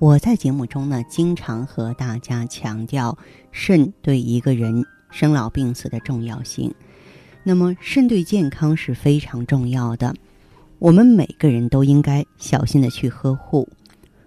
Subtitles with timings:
[0.00, 3.18] 我在节目中呢，经常和大家强调
[3.50, 6.72] 肾对一个人生老病死的重要性。
[7.42, 10.14] 那么，肾对健康是非常重要的，
[10.78, 13.68] 我们每个人都应该小心的去呵护。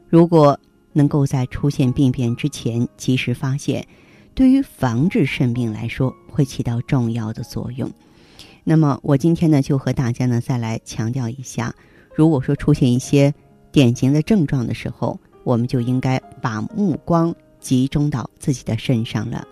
[0.09, 0.59] 如果
[0.91, 3.87] 能够在出现病变之前及时发现，
[4.35, 7.89] 对于防治肾病来说，会起到重要的作用。
[8.65, 11.73] 那么，我今天呢，就和大家呢再来强调一下。
[12.13, 13.33] 如果说出现一些
[13.71, 19.47] 典型的症状的时候，我们就应该把目光集中到自己的身上了。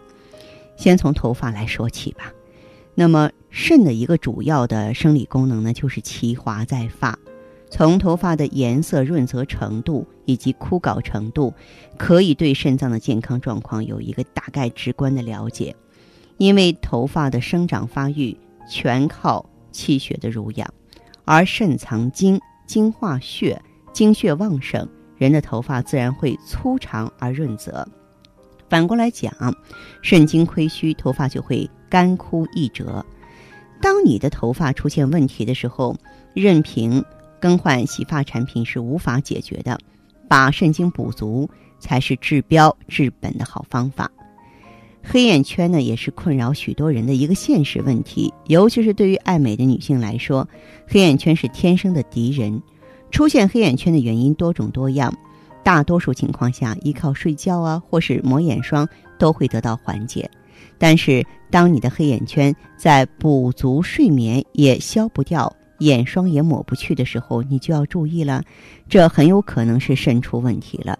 [0.75, 2.31] 先从头发来说起吧。
[2.95, 7.17] 那么，肾的一个主要的生理功能呢，就是其华在发。
[7.69, 11.53] 从头发的颜色、润泽程度以及枯槁程度，
[11.97, 15.75] 可以对肾脏的健康状况有一个大概直观的了解。
[16.37, 18.37] 因为头发的生长发育
[18.69, 20.73] 全靠气血的濡养，
[21.25, 22.39] 而肾藏精。
[22.67, 23.59] 精化血，
[23.91, 24.87] 精血旺盛，
[25.19, 27.87] 人的头发自然会粗长而润泽。
[28.69, 29.31] 反过来讲，
[30.01, 33.05] 肾精亏虚，头发就会干枯易折。
[33.81, 35.95] 当你的头发出现问题的时候，
[36.33, 37.03] 任凭
[37.39, 39.77] 更换洗发产品是无法解决的，
[40.27, 44.09] 把肾精补足才是治标治本的好方法。
[45.01, 50.47] 黑眼圈呢，也是困扰许多人的一个现实问题，尤其是对于爱美的女性来说，
[50.87, 52.61] 黑眼圈是天生的敌人。
[53.11, 55.13] 出现黑眼圈的原因多种多样，
[55.63, 60.29] 大多数情况下依靠睡觉啊，或是抹眼霜都会得到缓解。
[60.77, 68.43] 但是，当你的黑眼圈在补足睡眠也消不掉，眼霜也抹不去的时候，你就要注意了，
[68.87, 70.97] 这很有可能是肾出问题了。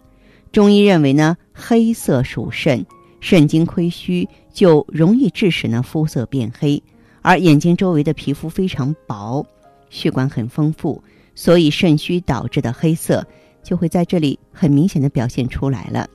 [0.52, 2.86] 中医认为呢，黑色属肾。
[3.22, 6.82] 肾精亏虚就容易致使呢肤色变黑，
[7.22, 9.46] 而眼睛周围的皮肤非常薄，
[9.90, 11.04] 血管很丰富，
[11.40, 13.26] 所以肾虚导致的黑色
[13.64, 16.06] 就会在这里很明显的表现出来了。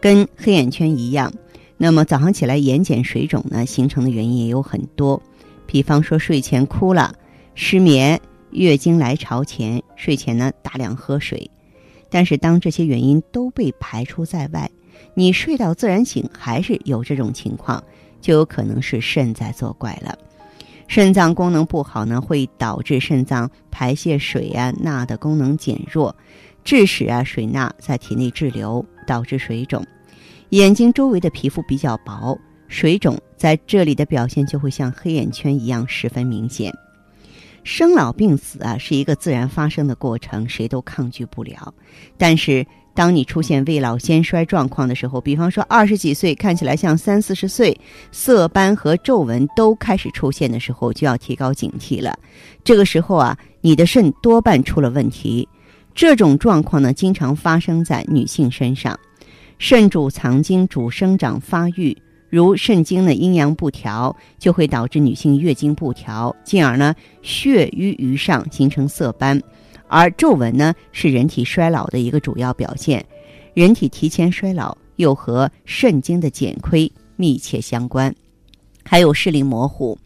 [0.00, 1.32] 跟黑眼圈一样，
[1.76, 5.22] 那么早上起来眼睑水肿呢形成的原因也有很多，
[5.68, 7.14] 比方说睡前哭了、
[7.54, 8.20] 失眠、
[8.50, 11.48] 月经来潮前、睡前呢大量喝水，
[12.10, 14.68] 但是当这些原因都被排除在外。
[15.14, 17.84] 你睡到自然醒，还是有这种情况，
[18.20, 20.18] 就有可能是肾在作怪了。
[20.88, 26.16] 肾脏功能不好呢，会导致肾脏排泄水啊钠的功能减弱，
[26.64, 29.86] 致使啊水钠在体内滞留，导致水肿。
[30.48, 32.36] 眼睛周围的皮肤比较薄，
[32.68, 36.72] 水肿在这里的表现就会像黑眼圈一样十分明显。
[37.62, 41.72] 生老病死啊是一个自然发生的过程，谁都抗拒不了，
[42.16, 42.66] 但是。
[42.98, 52.18] 当你出现未老先衰状况的时候，比方说二十几岁看起来像三四十岁，色斑和皱纹都开始出现的时候，就要提高警惕了。
[52.64, 55.48] 这个时候啊，你的肾多半出了问题。
[55.94, 58.98] 这种状况呢，经常发生在女性身上。
[59.58, 61.96] 肾主藏精，主生长发育，
[62.28, 66.92] 如肾精的阴阳不调，就会导致女性月经不调，进而呢
[67.22, 69.40] 血瘀于上，形成色斑。
[69.88, 73.04] 而皱纹呢，是人体衰老的一个主要表现。
[73.54, 78.14] 人体提前衰老又和肾精的减亏密切相关。
[78.84, 79.98] 还有视力模糊，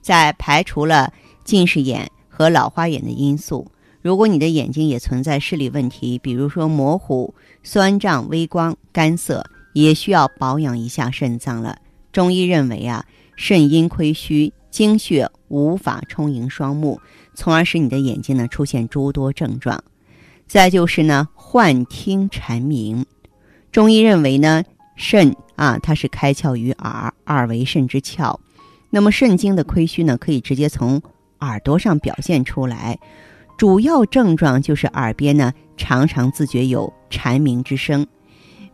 [0.00, 1.12] 在排除了
[1.42, 3.70] 近视眼和老花眼的因素，
[4.00, 11.78] 如果你的眼睛也存在视力问题，比如说模糊、酸胀、微光、干涩，也需要保养一下肾脏了。
[12.12, 13.04] 中医认为啊，
[13.36, 14.52] 肾阴亏虚。
[14.70, 17.00] 精血无法充盈双目，
[17.40, 19.82] 从而使你的眼睛呢出现诸多症状。
[20.46, 23.06] 再就是呢，幻听蝉鸣。
[23.72, 24.62] 中医认为呢，
[24.94, 28.38] 肾啊，它是开窍于耳，耳为肾之窍。
[28.90, 31.00] 那么肾精的亏虚呢，可以直接从
[31.38, 32.98] 耳朵上表现出来。
[33.56, 38.06] 主要症状就是耳边呢，常常自觉有蝉鸣之声。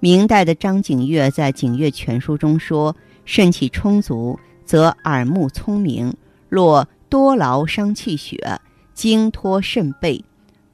[0.00, 4.36] 明代的张景岳在《景岳全书》中说：“肾气充足。”
[4.66, 6.12] 则耳目聪明，
[6.48, 8.60] 若多劳伤气血，
[8.94, 10.24] 精脱肾背，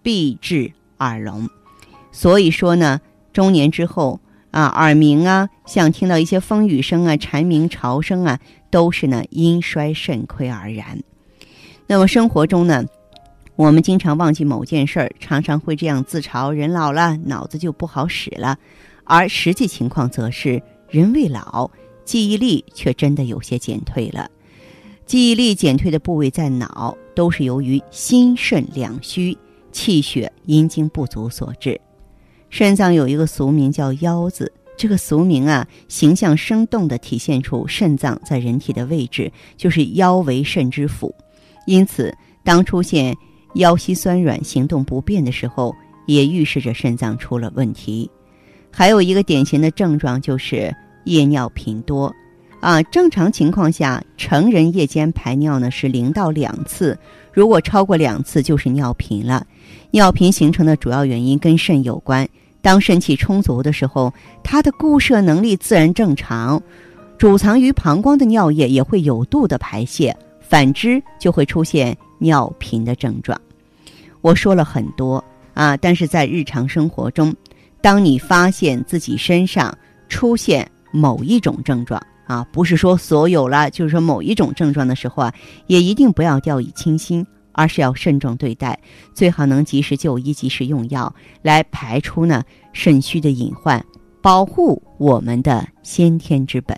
[0.02, 1.49] 必致耳聋。
[2.11, 3.00] 所以说呢，
[3.32, 4.20] 中年之后
[4.50, 8.38] 啊，耳鸣啊，像听到一些风雨声啊、蝉鸣潮声啊，
[8.70, 11.00] 都是呢因衰肾亏而然。
[11.87, 12.84] 那么生活中呢，
[13.56, 18.58] 我们经常忘记某件事儿，常常会这样自嘲：人老了，脑子就不好使了。
[19.05, 21.70] 而实际情况则是，人未老，
[22.05, 24.31] 记忆力却真的有些减退了。
[25.05, 29.37] 记忆力减退的部位在脑，都是由于心肾两虚、
[29.71, 31.79] 气血阴精不足所致。
[32.49, 41.15] 肾脏有一个俗名叫“腰”子，这个俗名啊，形象生动地体现出肾脏在人体的位置，就是腰为肾之府。
[41.67, 42.15] 因此，
[42.45, 43.15] 当出现
[43.55, 45.75] 腰膝酸软、行动不便的时候，
[46.07, 48.11] 也预示着肾脏出了问题。
[48.71, 52.15] 还有一个典型的症状就是夜尿频多，
[52.62, 56.97] 啊，正常情况下，成人夜间排尿呢是零到两次，
[57.32, 59.44] 如果超过两次就是尿频了。
[59.91, 62.26] 尿频形成的主要原因跟肾有关，
[62.61, 64.14] 当肾气充足的时候，
[64.44, 66.62] 它的固摄能力自然正常，
[67.19, 73.37] 储藏于膀胱的尿液也会有度的排泄，反之就会出现尿频的症状。
[74.20, 75.23] 我说了很多
[75.53, 77.35] 啊，但是在日常生活中。
[77.81, 79.76] 当你发现自己身上
[80.08, 82.00] 出现某一种症状
[82.32, 85.34] 啊，不是说所有了，就是说某一种症状的时候啊，
[85.67, 88.79] 也一定不要掉以轻心，而是要慎重对待，
[89.12, 92.43] 最好能及时就医、及时用药，来排除呢
[92.73, 93.84] 肾虚的隐患，
[94.23, 96.75] 保护我们的先天之本。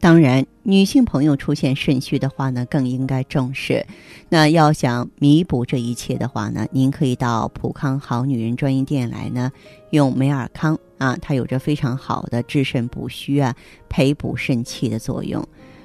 [0.00, 3.84] 当然，女性朋友出现肾虚的话呢，更应该重视。
[4.28, 9.50] 那要想弥补这一切的话呢，您可以到普康好女人专营店来呢，
[9.90, 13.54] 用美尔康啊，它有着非常好的治肾补虚啊、
[13.88, 15.44] 培补肾气的作用。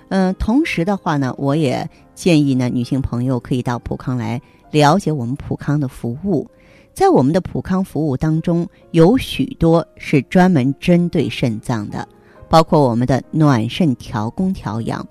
[0.09, 4.39] 嗯，同时的话呢，我也建议呢，女性朋友可以到普康来
[4.69, 6.47] 了解我们普康的服务。
[6.93, 12.07] 在我们的普康服务当中，有许多是专门针对肾脏的。
[12.53, 15.03] 包括我们的暖肾调宫调养，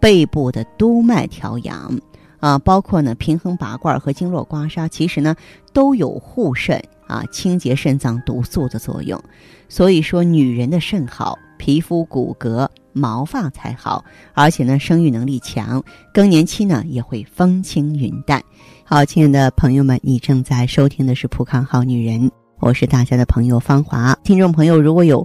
[0.00, 1.96] 背部的督脉调养，
[2.40, 5.36] 啊，包括呢平衡拔罐和经络刮痧，其实呢
[5.72, 9.22] 都有护肾啊、清洁肾脏毒素的作用。
[9.68, 14.04] 所以说，女人的肾好，皮肤骨骼毛发才好，
[14.34, 15.80] 而且呢生育能力强，
[16.12, 18.42] 更年期呢也会风轻云淡。
[18.82, 22.22] 好，亲爱的朋友们，你正在收听的是《普康好女人》，
[22.58, 24.18] 我是大家的朋友芳华。
[24.24, 25.24] 听众朋友，如果有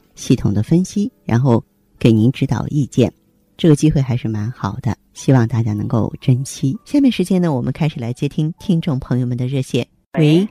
[0.21, 1.63] 系统的分析，然后
[1.97, 3.11] 给您指导意见，
[3.57, 6.77] 这个机会还是蛮好的，希望大家能够珍惜。
[6.85, 9.87] 下面时间呢，我们开始来接听听众朋友们的热线。
[10.19, 10.47] 喂，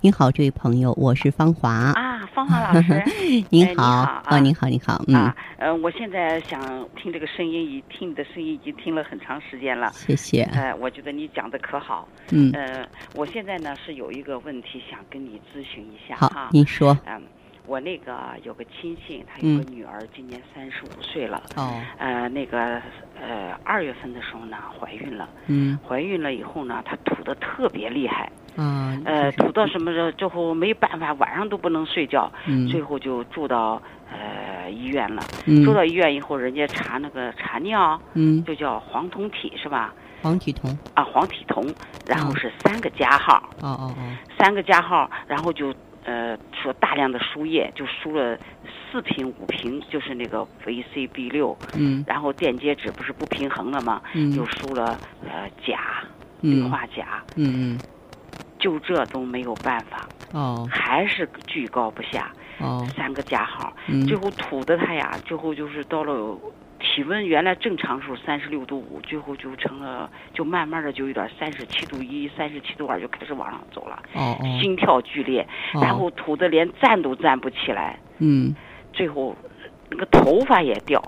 [0.00, 1.92] 您好，这位朋友，我是芳华。
[1.92, 3.00] 啊，芳华老师，
[3.50, 6.60] 您好啊，您好，您好，嗯，呃，我现在想
[7.00, 10.42] 听这个声音，已听你的声音已经听了很长时间了，谢谢。
[10.54, 12.84] 呃，我觉得你讲的可好，嗯，呃，
[13.14, 17.22] 我现在呢是有一个问题想跟你咨询一下，好，您说，嗯。
[17.68, 21.42] 我那个有个亲戚，他有个女儿，今年三十五岁了。
[21.54, 21.78] 哦。
[21.98, 22.80] 呃，那个
[23.20, 25.28] 呃，二月份的时候呢，怀孕了。
[25.48, 25.78] 嗯。
[25.86, 28.32] 怀孕了以后呢，她吐的特别厉害。
[28.56, 29.02] 嗯。
[29.04, 30.10] 呃，吐到什么时候？
[30.12, 32.32] 最后没办法，晚上都不能睡觉。
[32.46, 32.66] 嗯。
[32.68, 35.22] 最后就住到呃医院了。
[35.44, 35.62] 嗯。
[35.62, 38.00] 住到医院以后，人家查那个查尿。
[38.14, 38.42] 嗯。
[38.44, 39.92] 就叫黄酮体是吧？
[40.22, 40.70] 黄体酮。
[40.94, 41.70] 啊，黄体酮，
[42.06, 43.36] 然后是三个加号。
[43.60, 44.16] 哦哦哦。
[44.38, 45.74] 三个加号，然后就。
[46.08, 48.38] 呃，说大量的输液，就输了
[48.90, 54.00] 四瓶五瓶，就是那个维 C B 六，嗯，然后电解质不是不平衡了吗？
[54.14, 55.78] 嗯，又输了呃钾，
[56.40, 57.82] 氯化钾，嗯嗯，
[58.58, 66.40] 就这都没有办法，哦，还是居高不下，哦，三个加号，嗯，最后吐的他呀，最后就是到了。
[66.98, 74.02] 体温原来正常时候三十六度五，最后就成了，就慢慢的就有点三十七度一、三十七度二就开始往上走了。
[74.14, 74.58] 哦哦。
[74.60, 77.96] 心跳剧烈，然后吐的连站都站不起来。
[78.18, 78.52] 嗯。
[78.92, 79.36] 最后，
[79.88, 81.00] 那个头发也掉，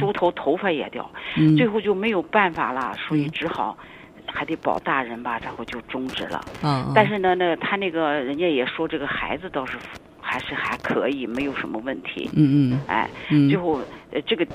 [0.00, 1.06] 梳头头发也掉。
[1.36, 1.54] 嗯。
[1.54, 3.76] 最后就没有办法了，所以只好
[4.24, 6.42] 还得保大人吧，然后就终止了。
[6.62, 9.76] 嗯但是呢，那他那个人家也说这个孩子倒是
[10.18, 12.30] 还是还可以，没有什么问题。
[12.34, 12.80] 嗯嗯。
[12.86, 13.06] 哎。
[13.28, 13.50] 嗯。
[13.50, 14.46] 最后，呃，这个。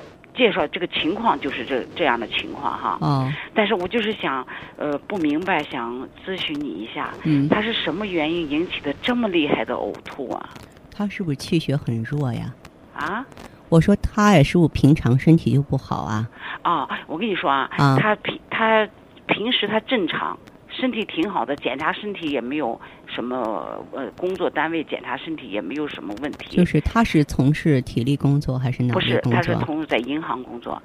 [0.42, 4.44] 介绍这个情况就是这这样的情况哈，哦，但是我就是想，
[4.76, 5.96] 呃，不明白，想
[6.26, 10.50] 咨询你一下，嗯，他是什么原因引起的这么厉害的呕吐啊？
[10.92, 12.52] 他是不是气血很弱呀？
[12.96, 13.24] 啊？
[13.70, 16.28] 我说他呀是不是平常身体就不好啊？
[16.64, 18.90] 啊，我跟你说啊，啊，他平他
[19.28, 20.36] 平时他正常，
[20.72, 26.56] 身体挺好的，检查身体也没有什么呃，工作单位检查身体也没有什么问题。
[26.56, 29.36] 就是他是从事体力工作还是脑不是，力工作？
[29.36, 30.82] 他是从事在银行工作。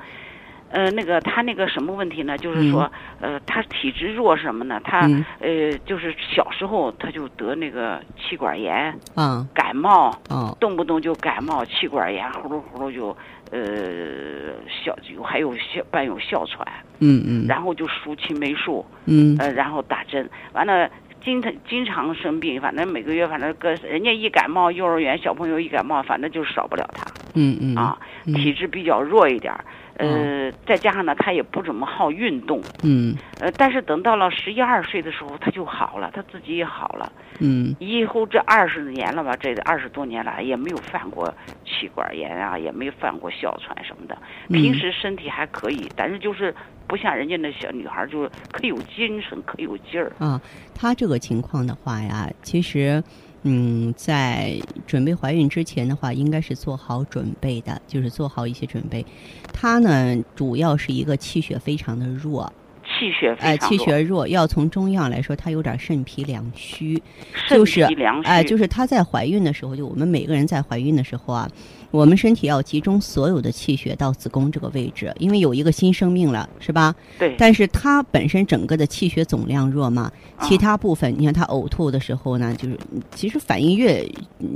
[0.77, 2.37] 呃，那个他那个什么问题呢？
[2.37, 4.79] 就是说，呃，他体质弱什么呢？
[4.85, 13.17] 他嗯呃，就是小时候他就得那个气管炎、嗯感冒，嗯动不动就感冒、气管炎，呼噜呼噜就
[13.53, 16.69] 呃哮，就还有哮伴有哮喘，
[16.99, 20.91] 嗯嗯然后就输青霉素，嗯呃，然后打针，完了。
[21.25, 27.05] 经常经常生病，反正每个月，反正个人家一感冒，幼儿园小朋友一感冒，反正就少不了他。
[27.35, 29.65] 嗯嗯啊，嗯体质比较弱一点儿，
[29.99, 37.11] 呃，再加上呢，他也不怎么好运动，嗯呃，但是等到了十一二岁的时候，他就好了，他自己也好了。
[37.41, 41.33] 嗯以后这二十年了吧，这二十多年来也没有犯过
[41.65, 44.17] 气管炎啊，也没犯过哮喘什么的，
[44.49, 46.55] 平时身体还可以，但是就是
[46.87, 50.13] 不像人家那小女孩儿，就是可有精神，可有劲儿。
[50.19, 50.41] 啊，
[50.75, 53.03] 他这个情况的话呀，其实。
[53.49, 59.07] 嗯，在准备怀孕之前的话，应该是做好准备的，就是做好一些准备。
[59.53, 67.01] 她呢，主要是一个气血非常的弱，气血非哎，气血弱，要从中药来说，她有点肾脾两虚，
[67.33, 71.49] 肾就是脾两虚，哎，就是她在怀孕的时候，就我们每个人在怀孕的时候啊，
[71.97, 76.95] 我们身体要集中所有的气血到子宫这个位置，因为有一个新生命了，是吧？
[77.19, 80.13] 对，但是它本身整个的气血总量弱嘛，
[80.43, 82.79] 其啊他部分，你看它呕吐的时候呢，就是
[83.15, 84.07] 其实反应越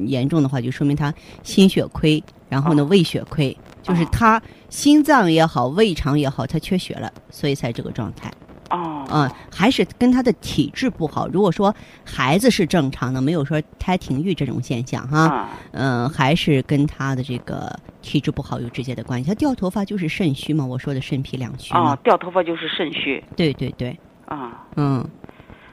[0.04, 8.30] 严重的话，就说明它心血亏，然后呢哦胃血亏，就是它心脏也好，胃肠也好，它缺血了，所以才这个状态。
[8.70, 11.28] 哦，嗯，还是跟他的体质不好。
[11.28, 11.74] 如果说
[12.04, 19.28] 孩子是正常的，没有说胎停育这种现象哈，啊，嗯、还是跟他的这个体质不好有直接的关系。
[19.28, 21.92] 他掉头发就是肾虚嘛，我说的肾脾两虚嘛。
[21.92, 24.66] 哦，掉头发就是肾虚对对对，啊。
[24.76, 25.06] 嗯，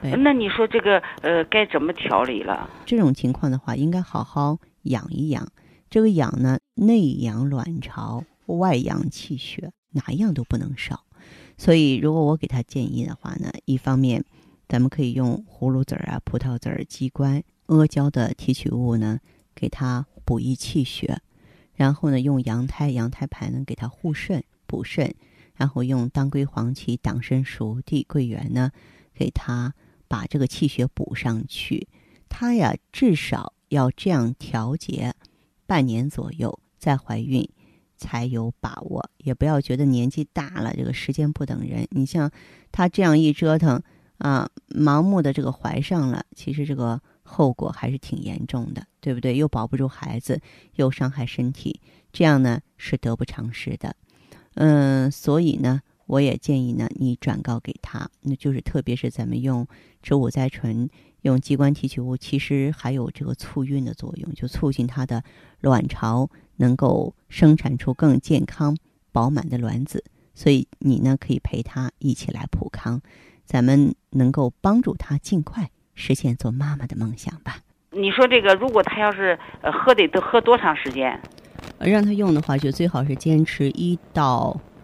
[0.02, 2.68] 对那你说这个呃该怎么调理了？
[2.84, 5.46] 这种情况的话，应该好好养一养。
[5.90, 11.00] 这个养呢，内养卵巢，外养气血，哪一样都不能少。
[11.58, 14.24] 所以，如果我给他建议的话呢，一方面，
[14.68, 19.18] 咱们可以用葫芦籽儿啊、葡萄籽儿、鸡冠、阿胶的提取物呢，
[19.56, 21.16] 给他补益气血；
[21.74, 25.10] 然后呢，用羊胎、羊胎盘呢，给他护肾、补肾；
[25.56, 28.70] 然后用当归、黄芪、党参、熟地、桂圆呢，
[29.12, 29.74] 给他
[30.06, 31.88] 把这个气血补上去。
[32.28, 35.12] 他呀，至少要这样调节
[35.66, 37.48] 半年左右，再怀孕
[37.98, 39.10] 才有把握。
[39.18, 41.86] 也不要觉得年纪大了，这个时间不等人。
[41.90, 42.30] 你像
[42.72, 43.82] 他这样一折腾
[44.16, 49.36] 啊，盲目的这个怀上了，其实这个后果还是挺严重的，对不对？
[49.36, 50.40] 又保不住孩子，
[50.76, 51.80] 又伤害身体，
[52.12, 53.94] 这样呢是得不偿失的。
[54.54, 59.64] 嗯，所以呢，我也建议呢，你转告给他，那就是特别是咱们用
[60.02, 60.90] 植物甾醇。
[61.22, 65.22] 用鸡冠提取物，其实还有这个促孕的作用，就促进它的
[65.60, 68.76] 卵巢能够生产出更健康、
[69.10, 70.04] 饱满的卵子。
[70.32, 73.02] 所以你呢，可以陪他一起来普康，
[73.44, 77.58] 咱们能够帮助他尽快实现做妈妈的梦想吧。
[77.90, 81.20] 你说这个，如果他要是呃喝得都喝多长时间？
[81.78, 84.77] 呃让他用的话，就最好是坚持一到呃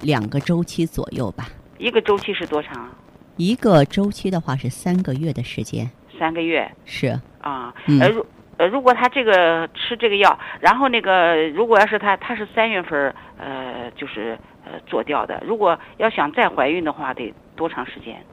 [0.00, 1.48] 两个周期左右吧。
[1.78, 2.88] 一个周期是多长？
[3.36, 7.08] 一个周期的话是三个月的时间，三个月是
[7.40, 7.74] 啊。
[7.86, 8.26] 嗯呃，如
[8.58, 18.24] 呃，如果他这个吃这个药，然后那个如果要是他他是三月份呃就是呃做掉的，如果要想再怀孕的话，得多长时间？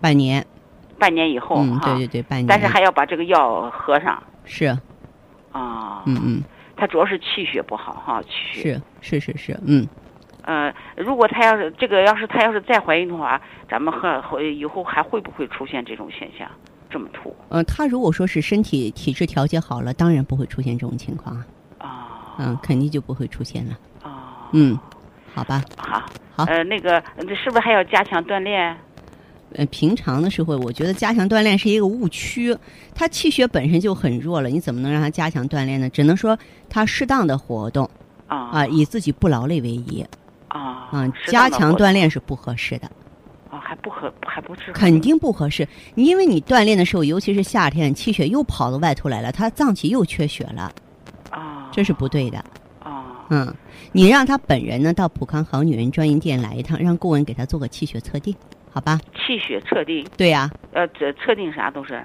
[0.00, 0.46] 半年。
[0.98, 1.56] 半年以后。
[1.82, 2.46] 对对对，半年。
[2.46, 4.66] 但是还要把这个药喝上是，
[5.50, 6.04] 啊。
[6.06, 6.42] 嗯嗯，
[6.76, 8.30] 他主要是气血不好哈，气
[8.62, 8.80] 血。
[9.00, 9.84] 是是是是，嗯。
[10.46, 13.38] 呃，如果她要是这个，要是她要是再怀孕的话，
[13.68, 16.48] 咱们和会以后还会不会出现这种现象，
[16.88, 21.36] 这么吐呃，她如果说是身体体质调节好了，当然不会出现这种情况
[21.78, 22.36] 啊，啊？
[22.38, 23.76] 嗯，肯定就不会出现了。
[24.02, 24.78] 啊，嗯，
[25.34, 26.00] 好吧，好，
[26.34, 28.76] 好呃，那个，这是不是还要加强锻炼？
[29.54, 32.56] 呃，平常的时候，我觉得加强锻炼是一个误区。
[32.94, 35.88] 他气血本身就很弱了，你怎么能让他加强锻炼呢？
[35.88, 36.38] 只能说
[36.68, 37.88] 他适当的活动
[38.26, 40.04] 啊啊，以自己不劳累为宜。
[40.56, 42.90] 啊嗯，加强锻炼是不合适的，
[43.50, 44.72] 啊，还不合，还不适合。
[44.72, 45.66] 肯定不合适。
[45.94, 50.72] 你因为你锻炼的时候，尤其是夏天，气血又跑到外头来了，他脏器又缺血了，
[51.30, 52.38] 啊，这是不对的。
[52.82, 53.26] 啊。
[53.30, 53.52] 嗯，
[53.92, 58.34] 你让他本人呢到普康好女人专营店来一趟，让顾问给他做个气血测定，
[58.72, 59.00] 好吧？
[59.14, 62.02] 气血测定，对呀、呃，这测定啥都是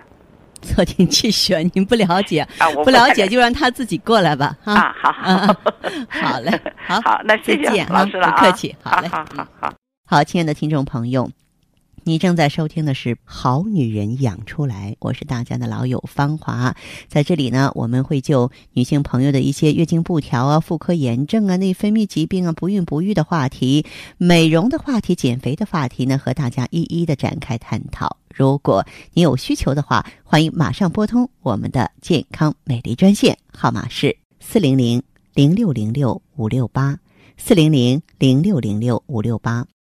[0.61, 4.73] 测定气血，您不了解，啊，我不了解就让他自己过来吧，哈。
[4.73, 9.73] 啊，好嗯好嗯好嘞，好， 好，那谢谢再见啊老师了啊，不客气好嘞好好好好。
[10.07, 11.29] 好，亲爱的听众朋友，
[12.03, 16.75] 你正在收听的是《好女人养出来》，我是大家的老友芳华。
[17.07, 23.85] 在这里呢，我们会就女性朋友的一些月经不调啊、妇科炎症啊、内分泌疾病啊、不孕不育的话题、
[24.17, 28.17] 美容的话题、减肥的话题呢，和大家一一的展开探讨。
[28.33, 35.03] 如果你有需求的话，欢迎马上拨通我们的健康美丽专线，号码是四零零
[35.35, 36.97] 零六零六五六八
[37.37, 39.67] 四零零零六零六五六八。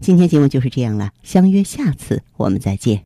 [0.00, 3.04] 今天节目就是这样了，相约下次我们再见。